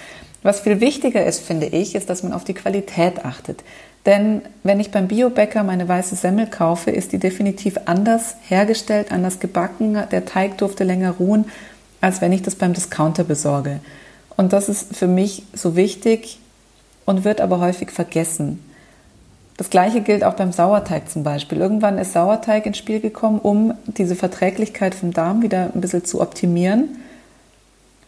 Was 0.43 0.61
viel 0.61 0.81
wichtiger 0.81 1.25
ist, 1.25 1.41
finde 1.41 1.67
ich, 1.67 1.95
ist, 1.95 2.11
dass 2.11 2.23
man 2.23 2.33
auf 2.33 2.45
die 2.45 2.55
Qualität 2.55 3.25
achtet. 3.25 3.65
Denn 4.07 4.43
wenn 4.63 4.81
ich 4.81 4.91
beim 4.91 5.09
Biobäcker 5.09 5.65
meine 5.65 5.89
weiße 5.89 6.15
Semmel 6.15 6.47
kaufe, 6.47 6.91
ist 6.91 7.13
die 7.13 7.19
definitiv 7.19 7.79
anders 7.87 8.37
hergestellt, 8.49 9.13
anders 9.13 9.41
gebacken. 9.41 9.99
Der 10.11 10.25
Teig 10.25 10.57
durfte 10.59 10.85
länger 10.85 11.13
ruhen, 11.13 11.47
als 12.01 12.21
wenn 12.21 12.33
ich 12.33 12.43
das 12.43 12.55
beim 12.55 12.73
Discounter 12.73 13.25
besorge. 13.25 13.81
Und 14.37 14.53
das 14.53 14.69
ist 14.69 14.97
für 14.97 15.09
mich 15.09 15.43
so 15.53 15.75
wichtig 15.75 16.39
und 17.05 17.25
wird 17.25 17.41
aber 17.41 17.61
häufig 17.61 17.91
vergessen. 17.91 18.65
Das 19.57 19.71
gleiche 19.71 20.03
gilt 20.03 20.23
auch 20.23 20.35
beim 20.35 20.53
Sauerteig 20.53 21.11
zum 21.11 21.25
Beispiel. 21.25 21.59
Irgendwann 21.59 21.99
ist 21.99 22.13
Sauerteig 22.13 22.65
ins 22.65 22.79
Spiel 22.79 23.01
gekommen, 23.01 23.41
um 23.41 23.75
diese 23.87 24.15
Verträglichkeit 24.15 24.95
vom 24.95 25.13
Darm 25.13 25.43
wieder 25.43 25.73
ein 25.75 25.81
bisschen 25.81 26.05
zu 26.05 26.21
optimieren, 26.21 26.99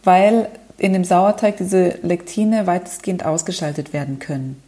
weil 0.05 0.47
in 0.81 0.93
dem 0.93 1.03
Sauerteig 1.03 1.57
diese 1.57 1.99
Lektine 2.01 2.65
weitestgehend 2.65 3.23
ausgeschaltet 3.23 3.93
werden 3.93 4.17
können. 4.17 4.61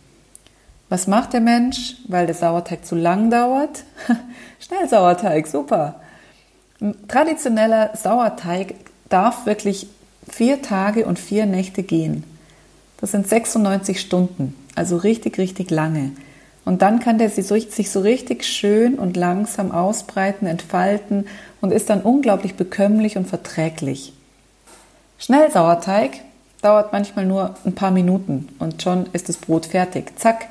Was 0.88 1.08
macht 1.08 1.34
der 1.34 1.41
Mensch, 1.41 1.96
weil 2.08 2.27
der 2.27 2.36
Sauerteig 2.36 2.86
zu 2.86 2.93
lang 2.93 3.32
dauert? 3.32 3.84
Schnell 4.60 4.88
Sauerteig, 4.88 5.48
super. 5.48 5.96
Traditioneller 7.08 7.98
Sauerteig 7.98 8.75
darf 9.10 9.48
wirklich 9.48 9.88
vier 10.29 10.62
Tage 10.62 11.08
und 11.08 11.17
vier 11.17 11.48
Nächte 11.48 11.82
gehen. 11.82 12.24
Das 13.01 13.10
sind 13.10 13.27
96 13.27 14.00
Stunden, 14.00 14.53
also 14.75 14.98
richtig, 14.98 15.39
richtig 15.39 15.72
lange. 15.72 16.12
Und 16.63 16.84
dann 16.84 17.00
kann 17.00 17.17
der 17.17 17.32
sich 17.32 17.48
so 17.48 18.00
richtig 18.01 18.46
schön 18.46 19.00
und 19.00 19.17
langsam 19.17 19.72
ausbreiten, 19.72 20.46
entfalten 20.46 21.25
und 21.60 21.74
ist 21.74 21.89
dann 21.89 22.01
unglaublich 22.03 22.53
bekömmlich 22.53 23.17
und 23.17 23.27
verträglich. 23.27 24.13
Schnellsauerteig 25.20 26.20
dauert 26.62 26.93
manchmal 26.93 27.25
nur 27.25 27.55
ein 27.65 27.75
paar 27.75 27.91
Minuten 27.91 28.50
und 28.60 28.82
schon 28.82 29.08
ist 29.13 29.29
das 29.29 29.38
Brot 29.38 29.67
fertig. 29.67 30.17
Zack. 30.17 30.48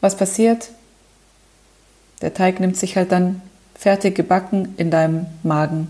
Was 0.00 0.16
passiert? 0.16 0.70
Der 2.22 2.34
Teig 2.34 2.60
nimmt 2.60 2.76
sich 2.76 2.96
halt 2.96 3.12
dann 3.12 3.42
fertig 3.74 4.14
gebacken 4.14 4.74
in 4.76 4.90
deinem 4.90 5.26
Magen 5.42 5.88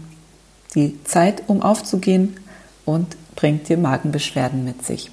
die 0.74 1.02
Zeit, 1.04 1.44
um 1.46 1.62
aufzugehen 1.62 2.36
und 2.84 3.16
bringt 3.36 3.68
dir 3.68 3.78
Magenbeschwerden 3.78 4.64
mit 4.64 4.84
sich. 4.84 5.10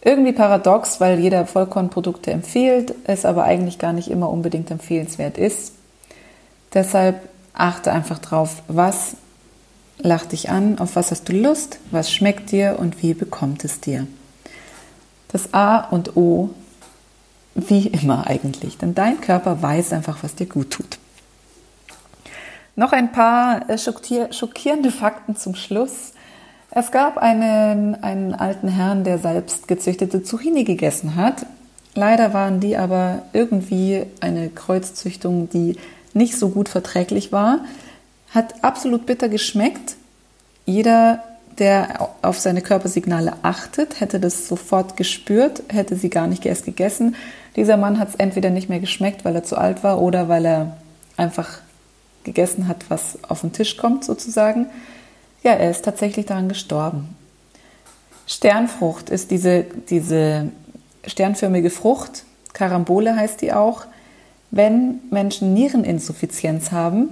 Irgendwie 0.00 0.32
paradox, 0.32 1.00
weil 1.00 1.18
jeder 1.18 1.46
Vollkornprodukte 1.46 2.30
empfiehlt, 2.30 2.94
es 3.04 3.24
aber 3.24 3.44
eigentlich 3.44 3.78
gar 3.78 3.92
nicht 3.92 4.08
immer 4.08 4.30
unbedingt 4.30 4.70
empfehlenswert 4.70 5.38
ist. 5.38 5.72
Deshalb 6.72 7.28
achte 7.52 7.92
einfach 7.92 8.18
drauf, 8.18 8.62
was 8.68 9.16
lacht 9.98 10.32
dich 10.32 10.50
an, 10.50 10.78
auf 10.78 10.96
was 10.96 11.10
hast 11.10 11.28
du 11.28 11.32
Lust, 11.32 11.78
was 11.90 12.12
schmeckt 12.12 12.52
dir 12.52 12.76
und 12.78 13.02
wie 13.02 13.14
bekommt 13.14 13.64
es 13.64 13.80
dir. 13.80 14.06
Das 15.28 15.52
A 15.52 15.78
und 15.78 16.16
O, 16.16 16.50
wie 17.54 17.88
immer 17.88 18.26
eigentlich, 18.26 18.78
denn 18.78 18.94
dein 18.94 19.20
Körper 19.20 19.62
weiß 19.62 19.92
einfach, 19.92 20.22
was 20.22 20.34
dir 20.34 20.46
gut 20.46 20.70
tut. 20.70 20.98
Noch 22.76 22.92
ein 22.92 23.10
paar 23.10 23.68
äh, 23.68 23.76
schockierende 23.76 24.92
Fakten 24.92 25.34
zum 25.34 25.56
Schluss. 25.56 26.12
Es 26.70 26.92
gab 26.92 27.18
einen, 27.18 27.96
einen 28.04 28.34
alten 28.34 28.68
Herrn, 28.68 29.02
der 29.02 29.18
selbst 29.18 29.66
gezüchtete 29.66 30.22
Zucchini 30.22 30.62
gegessen 30.62 31.16
hat. 31.16 31.44
Leider 31.94 32.32
waren 32.32 32.60
die 32.60 32.76
aber 32.76 33.22
irgendwie 33.32 34.04
eine 34.20 34.50
Kreuzzüchtung, 34.50 35.48
die 35.48 35.76
nicht 36.14 36.38
so 36.38 36.50
gut 36.50 36.68
verträglich 36.68 37.32
war. 37.32 37.60
Hat 38.30 38.62
absolut 38.62 39.06
bitter 39.06 39.28
geschmeckt. 39.28 39.96
Jeder, 40.66 41.22
der 41.58 42.08
auf 42.22 42.38
seine 42.38 42.62
Körpersignale 42.62 43.34
achtet, 43.42 44.00
hätte 44.00 44.20
das 44.20 44.48
sofort 44.48 44.96
gespürt, 44.96 45.62
hätte 45.68 45.96
sie 45.96 46.10
gar 46.10 46.26
nicht 46.26 46.44
erst 46.46 46.64
gegessen. 46.66 47.16
Dieser 47.56 47.76
Mann 47.76 47.98
hat 47.98 48.10
es 48.10 48.14
entweder 48.16 48.50
nicht 48.50 48.68
mehr 48.68 48.80
geschmeckt, 48.80 49.24
weil 49.24 49.34
er 49.34 49.44
zu 49.44 49.56
alt 49.56 49.82
war 49.82 50.00
oder 50.00 50.28
weil 50.28 50.44
er 50.44 50.76
einfach 51.16 51.58
gegessen 52.24 52.68
hat, 52.68 52.84
was 52.88 53.18
auf 53.28 53.40
den 53.40 53.52
Tisch 53.52 53.76
kommt 53.76 54.04
sozusagen. 54.04 54.66
Ja, 55.42 55.52
er 55.52 55.70
ist 55.70 55.84
tatsächlich 55.84 56.26
daran 56.26 56.48
gestorben. 56.48 57.16
Sternfrucht 58.26 59.08
ist 59.08 59.30
diese, 59.30 59.64
diese 59.88 60.50
sternförmige 61.06 61.70
Frucht, 61.70 62.24
Karambole 62.52 63.16
heißt 63.16 63.40
die 63.40 63.52
auch. 63.52 63.86
Wenn 64.50 65.00
Menschen 65.10 65.54
Niereninsuffizienz 65.54 66.72
haben, 66.72 67.08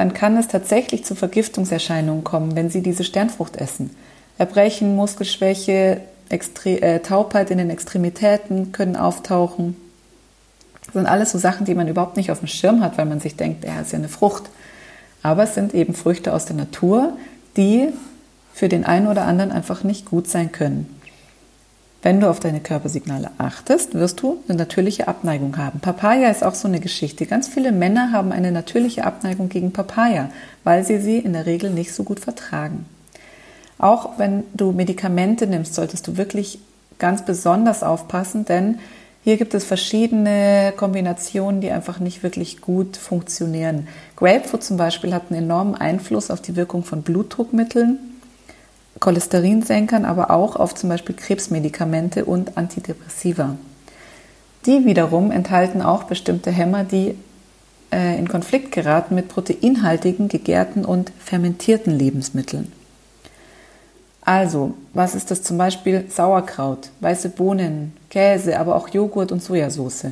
dann 0.00 0.14
kann 0.14 0.38
es 0.38 0.48
tatsächlich 0.48 1.04
zu 1.04 1.14
Vergiftungserscheinungen 1.14 2.24
kommen, 2.24 2.56
wenn 2.56 2.70
sie 2.70 2.80
diese 2.80 3.04
Sternfrucht 3.04 3.56
essen. 3.56 3.90
Erbrechen, 4.38 4.96
Muskelschwäche, 4.96 6.00
Extre 6.30 6.80
äh, 6.80 7.00
Taubheit 7.00 7.50
in 7.50 7.58
den 7.58 7.68
Extremitäten 7.68 8.72
können 8.72 8.96
auftauchen. 8.96 9.76
Das 10.86 10.94
sind 10.94 11.04
alles 11.04 11.32
so 11.32 11.36
Sachen, 11.36 11.66
die 11.66 11.74
man 11.74 11.86
überhaupt 11.86 12.16
nicht 12.16 12.30
auf 12.30 12.38
dem 12.38 12.48
Schirm 12.48 12.80
hat, 12.82 12.96
weil 12.96 13.04
man 13.04 13.20
sich 13.20 13.36
denkt, 13.36 13.62
er 13.62 13.82
ist 13.82 13.92
ja 13.92 13.98
eine 13.98 14.08
Frucht. 14.08 14.44
Aber 15.22 15.42
es 15.42 15.54
sind 15.54 15.74
eben 15.74 15.92
Früchte 15.92 16.32
aus 16.32 16.46
der 16.46 16.56
Natur, 16.56 17.12
die 17.58 17.88
für 18.54 18.70
den 18.70 18.86
einen 18.86 19.06
oder 19.06 19.26
anderen 19.26 19.52
einfach 19.52 19.84
nicht 19.84 20.06
gut 20.06 20.28
sein 20.28 20.50
können. 20.50 20.98
Wenn 22.02 22.18
du 22.18 22.30
auf 22.30 22.40
deine 22.40 22.60
Körpersignale 22.60 23.30
achtest, 23.36 23.94
wirst 23.94 24.22
du 24.22 24.42
eine 24.48 24.56
natürliche 24.56 25.06
Abneigung 25.06 25.58
haben. 25.58 25.80
Papaya 25.80 26.30
ist 26.30 26.42
auch 26.42 26.54
so 26.54 26.66
eine 26.66 26.80
Geschichte. 26.80 27.26
Ganz 27.26 27.46
viele 27.46 27.72
Männer 27.72 28.10
haben 28.12 28.32
eine 28.32 28.52
natürliche 28.52 29.04
Abneigung 29.04 29.50
gegen 29.50 29.72
Papaya, 29.72 30.30
weil 30.64 30.82
sie 30.82 30.98
sie 30.98 31.18
in 31.18 31.34
der 31.34 31.44
Regel 31.44 31.70
nicht 31.70 31.92
so 31.92 32.02
gut 32.04 32.20
vertragen. 32.20 32.86
Auch 33.78 34.18
wenn 34.18 34.44
du 34.54 34.72
Medikamente 34.72 35.46
nimmst, 35.46 35.74
solltest 35.74 36.06
du 36.06 36.16
wirklich 36.16 36.58
ganz 36.98 37.24
besonders 37.24 37.82
aufpassen, 37.82 38.46
denn 38.46 38.78
Hier 39.22 39.36
gibt 39.36 39.52
es 39.52 39.64
verschiedene 39.64 40.72
Kombinationen, 40.76 41.60
die 41.60 41.70
einfach 41.70 42.00
nicht 42.00 42.22
wirklich 42.22 42.62
gut 42.62 42.96
funktionieren. 42.96 43.86
Grapefruit 44.16 44.64
zum 44.64 44.78
Beispiel 44.78 45.12
hat 45.12 45.24
einen 45.30 45.44
enormen 45.44 45.74
Einfluss 45.74 46.30
auf 46.30 46.40
die 46.40 46.56
Wirkung 46.56 46.84
von 46.84 47.02
Blutdruckmitteln, 47.02 47.98
Cholesterinsenkern, 49.00 50.04
aber 50.04 50.30
auch 50.30 50.56
auf 50.56 50.74
zum 50.74 50.90
Beispiel 50.90 51.16
Krebsmedikamente 51.16 52.24
und 52.26 52.56
Antidepressiva. 52.56 53.56
Die 54.66 54.84
wiederum 54.84 55.30
enthalten 55.30 55.80
auch 55.80 56.04
bestimmte 56.04 56.50
Hämmer, 56.50 56.84
die 56.84 57.14
äh, 57.92 58.18
in 58.18 58.28
Konflikt 58.28 58.72
geraten 58.72 59.14
mit 59.14 59.28
proteinhaltigen, 59.28 60.28
gegärten 60.28 60.84
und 60.84 61.12
fermentierten 61.18 61.98
Lebensmitteln. 61.98 62.70
Also, 64.20 64.74
was 64.92 65.14
ist 65.14 65.30
das 65.30 65.42
zum 65.42 65.56
Beispiel? 65.56 66.04
Sauerkraut, 66.10 66.90
weiße 67.00 67.30
Bohnen, 67.30 67.96
Käse, 68.10 68.60
aber 68.60 68.76
auch 68.76 68.88
Joghurt 68.88 69.32
und 69.32 69.42
Sojasauce. 69.42 70.08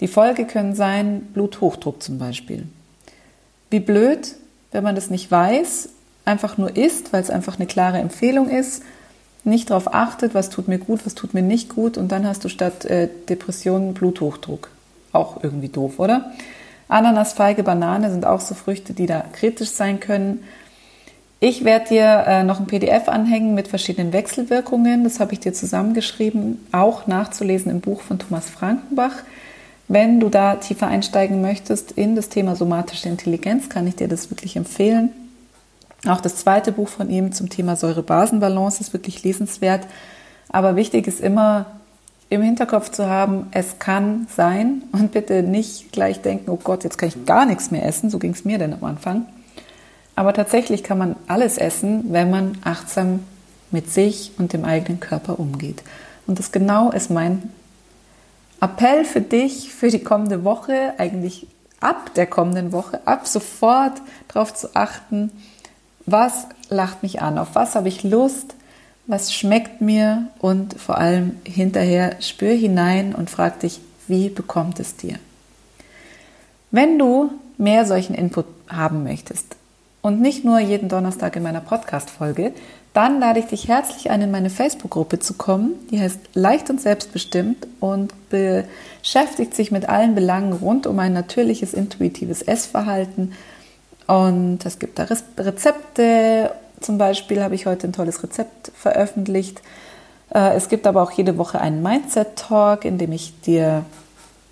Die 0.00 0.08
Folge 0.08 0.46
können 0.46 0.74
sein 0.74 1.22
Bluthochdruck 1.32 2.02
zum 2.02 2.18
Beispiel. 2.18 2.66
Wie 3.70 3.80
blöd, 3.80 4.34
wenn 4.72 4.82
man 4.84 4.94
das 4.96 5.10
nicht 5.10 5.30
weiß, 5.30 5.88
einfach 6.26 6.58
nur 6.58 6.76
isst, 6.76 7.12
weil 7.12 7.22
es 7.22 7.30
einfach 7.30 7.56
eine 7.56 7.66
klare 7.66 7.98
Empfehlung 7.98 8.50
ist, 8.50 8.82
nicht 9.44 9.70
darauf 9.70 9.94
achtet, 9.94 10.34
was 10.34 10.50
tut 10.50 10.68
mir 10.68 10.78
gut, 10.78 11.06
was 11.06 11.14
tut 11.14 11.32
mir 11.32 11.42
nicht 11.42 11.68
gut 11.68 11.96
und 11.96 12.10
dann 12.10 12.26
hast 12.26 12.44
du 12.44 12.48
statt 12.48 12.84
äh, 12.84 13.08
Depressionen 13.28 13.94
Bluthochdruck. 13.94 14.68
Auch 15.12 15.42
irgendwie 15.42 15.68
doof, 15.68 15.98
oder? 15.98 16.32
Ananas, 16.88 17.32
Feige, 17.32 17.62
Banane 17.62 18.10
sind 18.10 18.26
auch 18.26 18.40
so 18.40 18.54
Früchte, 18.54 18.92
die 18.92 19.06
da 19.06 19.24
kritisch 19.32 19.70
sein 19.70 20.00
können. 20.00 20.42
Ich 21.38 21.64
werde 21.64 21.88
dir 21.88 22.24
äh, 22.26 22.42
noch 22.42 22.58
ein 22.58 22.66
PDF 22.66 23.08
anhängen 23.08 23.54
mit 23.54 23.68
verschiedenen 23.68 24.12
Wechselwirkungen. 24.12 25.04
Das 25.04 25.20
habe 25.20 25.32
ich 25.32 25.40
dir 25.40 25.52
zusammengeschrieben, 25.52 26.66
auch 26.72 27.06
nachzulesen 27.06 27.70
im 27.70 27.80
Buch 27.80 28.00
von 28.00 28.18
Thomas 28.18 28.50
Frankenbach. 28.50 29.22
Wenn 29.88 30.18
du 30.18 30.28
da 30.28 30.56
tiefer 30.56 30.88
einsteigen 30.88 31.40
möchtest 31.40 31.92
in 31.92 32.16
das 32.16 32.28
Thema 32.28 32.56
somatische 32.56 33.08
Intelligenz, 33.08 33.68
kann 33.68 33.86
ich 33.86 33.94
dir 33.94 34.08
das 34.08 34.30
wirklich 34.30 34.56
empfehlen. 34.56 35.10
Auch 36.06 36.20
das 36.20 36.36
zweite 36.36 36.72
Buch 36.72 36.88
von 36.88 37.10
ihm 37.10 37.32
zum 37.32 37.48
Thema 37.48 37.76
Säure-Basen-Balance 37.76 38.80
ist 38.80 38.92
wirklich 38.92 39.22
lesenswert. 39.22 39.86
Aber 40.48 40.76
wichtig 40.76 41.06
ist 41.06 41.20
immer 41.20 41.66
im 42.28 42.42
Hinterkopf 42.42 42.90
zu 42.90 43.08
haben, 43.08 43.46
es 43.52 43.78
kann 43.78 44.26
sein 44.34 44.82
und 44.92 45.12
bitte 45.12 45.42
nicht 45.42 45.92
gleich 45.92 46.20
denken, 46.22 46.50
oh 46.50 46.58
Gott, 46.62 46.84
jetzt 46.84 46.98
kann 46.98 47.08
ich 47.08 47.24
gar 47.24 47.46
nichts 47.46 47.70
mehr 47.70 47.86
essen. 47.86 48.10
So 48.10 48.18
ging 48.18 48.32
es 48.32 48.44
mir 48.44 48.58
denn 48.58 48.72
am 48.72 48.84
Anfang 48.84 49.26
aber 50.16 50.32
tatsächlich 50.32 50.82
kann 50.82 50.98
man 50.98 51.14
alles 51.28 51.58
essen, 51.58 52.06
wenn 52.08 52.30
man 52.30 52.58
achtsam 52.64 53.20
mit 53.70 53.92
sich 53.92 54.32
und 54.38 54.54
dem 54.54 54.64
eigenen 54.64 54.98
Körper 54.98 55.38
umgeht. 55.38 55.82
Und 56.26 56.38
das 56.38 56.50
genau 56.50 56.90
ist 56.90 57.10
mein 57.10 57.50
Appell 58.60 59.04
für 59.04 59.20
dich 59.20 59.72
für 59.72 59.90
die 59.90 60.02
kommende 60.02 60.42
Woche, 60.42 60.94
eigentlich 60.96 61.46
ab 61.80 62.14
der 62.14 62.26
kommenden 62.26 62.72
Woche, 62.72 63.06
ab 63.06 63.26
sofort 63.28 64.00
darauf 64.28 64.54
zu 64.54 64.74
achten, 64.74 65.30
was 66.06 66.46
lacht 66.68 67.02
mich 67.02 67.20
an, 67.20 67.38
auf 67.38 67.54
was 67.54 67.74
habe 67.74 67.88
ich 67.88 68.02
Lust, 68.02 68.54
was 69.06 69.32
schmeckt 69.32 69.80
mir 69.80 70.28
und 70.38 70.80
vor 70.80 70.98
allem 70.98 71.36
hinterher 71.44 72.16
spür 72.20 72.52
hinein 72.52 73.14
und 73.14 73.30
frag 73.30 73.60
dich, 73.60 73.80
wie 74.08 74.28
bekommt 74.28 74.80
es 74.80 74.96
dir? 74.96 75.18
Wenn 76.70 76.98
du 76.98 77.30
mehr 77.58 77.84
solchen 77.86 78.14
Input 78.14 78.46
haben 78.68 79.04
möchtest, 79.04 79.56
und 80.06 80.20
nicht 80.20 80.44
nur 80.44 80.60
jeden 80.60 80.88
Donnerstag 80.88 81.34
in 81.34 81.42
meiner 81.42 81.60
Podcast-Folge, 81.60 82.52
dann 82.92 83.18
lade 83.18 83.40
ich 83.40 83.46
dich 83.46 83.66
herzlich 83.66 84.08
ein, 84.08 84.22
in 84.22 84.30
meine 84.30 84.50
Facebook-Gruppe 84.50 85.18
zu 85.18 85.34
kommen. 85.34 85.72
Die 85.90 85.98
heißt 85.98 86.20
Leicht 86.34 86.70
und 86.70 86.80
Selbstbestimmt 86.80 87.66
und 87.80 88.14
beschäftigt 88.30 89.56
sich 89.56 89.72
mit 89.72 89.88
allen 89.88 90.14
Belangen 90.14 90.52
rund 90.52 90.86
um 90.86 91.00
ein 91.00 91.12
natürliches, 91.12 91.74
intuitives 91.74 92.40
Essverhalten. 92.40 93.32
Und 94.06 94.64
es 94.64 94.78
gibt 94.78 94.98
da 94.98 95.06
Rezepte. 95.38 96.52
Zum 96.80 96.98
Beispiel 96.98 97.42
habe 97.42 97.54
ich 97.54 97.66
heute 97.66 97.88
ein 97.88 97.92
tolles 97.92 98.22
Rezept 98.22 98.70
veröffentlicht. 98.74 99.60
Äh, 100.32 100.54
es 100.54 100.68
gibt 100.68 100.86
aber 100.86 101.02
auch 101.02 101.10
jede 101.10 101.38
Woche 101.38 101.60
einen 101.60 101.82
Mindset-Talk, 101.82 102.84
in 102.84 102.98
dem 102.98 103.12
ich 103.12 103.40
dir 103.40 103.84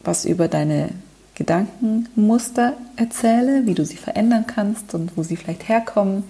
was 0.02 0.24
über 0.24 0.48
deine 0.48 0.90
Gedankenmuster 1.34 2.74
erzähle, 2.96 3.66
wie 3.66 3.74
du 3.74 3.84
sie 3.84 3.96
verändern 3.96 4.46
kannst 4.46 4.94
und 4.94 5.16
wo 5.16 5.22
sie 5.22 5.36
vielleicht 5.36 5.68
herkommen. 5.68 6.24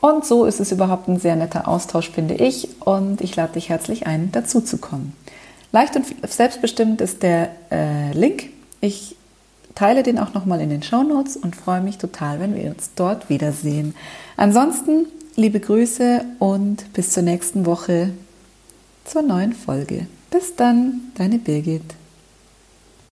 Und 0.00 0.24
so 0.24 0.44
ist 0.44 0.60
es 0.60 0.72
überhaupt 0.72 1.08
ein 1.08 1.18
sehr 1.18 1.36
netter 1.36 1.68
Austausch, 1.68 2.10
finde 2.10 2.34
ich. 2.34 2.80
Und 2.80 3.20
ich 3.20 3.34
lade 3.34 3.54
dich 3.54 3.70
herzlich 3.70 4.06
ein, 4.06 4.30
dazu 4.32 4.60
zu 4.60 4.78
kommen. 4.78 5.14
Leicht 5.72 5.96
und 5.96 6.06
selbstbestimmt 6.26 7.00
ist 7.00 7.22
der 7.22 7.50
äh, 7.70 8.12
Link. 8.12 8.50
Ich 8.80 9.15
teile 9.76 10.02
den 10.02 10.18
auch 10.18 10.34
nochmal 10.34 10.60
in 10.60 10.70
den 10.70 10.82
Show 10.82 11.04
Notes 11.04 11.36
und 11.36 11.54
freue 11.54 11.80
mich 11.80 11.98
total, 11.98 12.40
wenn 12.40 12.56
wir 12.56 12.70
uns 12.70 12.90
dort 12.96 13.30
wiedersehen. 13.30 13.94
Ansonsten 14.36 15.06
liebe 15.36 15.60
Grüße 15.60 16.24
und 16.40 16.92
bis 16.94 17.12
zur 17.12 17.22
nächsten 17.22 17.66
Woche 17.66 18.10
zur 19.04 19.22
neuen 19.22 19.52
Folge. 19.52 20.08
Bis 20.30 20.56
dann, 20.56 21.02
deine 21.14 21.38
Birgit. 21.38 21.94